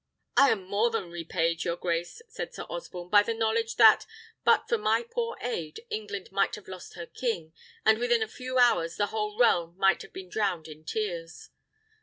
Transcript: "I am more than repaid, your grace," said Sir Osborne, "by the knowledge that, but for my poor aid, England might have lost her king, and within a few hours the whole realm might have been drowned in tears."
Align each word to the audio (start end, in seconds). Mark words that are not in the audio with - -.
"I 0.35 0.49
am 0.49 0.63
more 0.63 0.89
than 0.89 1.11
repaid, 1.11 1.63
your 1.63 1.75
grace," 1.75 2.23
said 2.27 2.55
Sir 2.55 2.63
Osborne, 2.63 3.09
"by 3.11 3.21
the 3.21 3.35
knowledge 3.35 3.75
that, 3.75 4.07
but 4.43 4.67
for 4.67 4.79
my 4.79 5.03
poor 5.03 5.37
aid, 5.41 5.81
England 5.91 6.31
might 6.31 6.55
have 6.55 6.67
lost 6.67 6.95
her 6.95 7.05
king, 7.05 7.53
and 7.85 7.99
within 7.99 8.23
a 8.23 8.27
few 8.27 8.57
hours 8.57 8.95
the 8.97 9.05
whole 9.13 9.37
realm 9.37 9.77
might 9.77 10.01
have 10.01 10.11
been 10.11 10.27
drowned 10.29 10.67
in 10.67 10.85
tears." 10.85 11.51